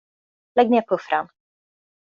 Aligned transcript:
Lägg 0.55 0.69
ned 0.69 0.87
puffran. 0.87 1.29